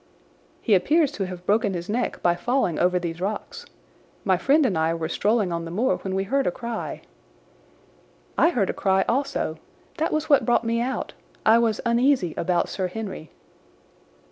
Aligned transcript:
"He 0.63 0.73
appears 0.73 1.11
to 1.11 1.27
have 1.27 1.45
broken 1.45 1.75
his 1.75 1.87
neck 1.87 2.23
by 2.23 2.33
falling 2.35 2.79
over 2.79 2.97
these 2.97 3.21
rocks. 3.21 3.67
My 4.23 4.35
friend 4.35 4.65
and 4.65 4.75
I 4.75 4.95
were 4.95 5.07
strolling 5.07 5.51
on 5.51 5.63
the 5.63 5.69
moor 5.69 5.97
when 5.97 6.15
we 6.15 6.23
heard 6.23 6.47
a 6.47 6.51
cry." 6.51 7.03
"I 8.35 8.49
heard 8.49 8.71
a 8.71 8.73
cry 8.73 9.05
also. 9.07 9.59
That 9.99 10.11
was 10.11 10.27
what 10.27 10.43
brought 10.43 10.63
me 10.63 10.81
out. 10.81 11.13
I 11.45 11.59
was 11.59 11.81
uneasy 11.85 12.33
about 12.35 12.67
Sir 12.67 12.87
Henry." 12.87 13.29